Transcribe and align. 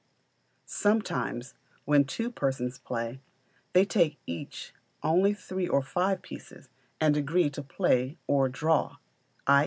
Sometimes, 0.65 1.53
when 1.85 2.05
two 2.05 2.31
persons 2.31 2.79
play, 2.79 3.19
they 3.73 3.85
take 3.85 4.17
each 4.25 4.73
only 5.03 5.31
three 5.31 5.67
or 5.67 5.83
five 5.83 6.23
pieces, 6.23 6.69
and 6.99 7.15
agree 7.15 7.51
to 7.51 7.61
play 7.61 8.17
or 8.25 8.49
draw, 8.49 8.95
i. 9.45 9.59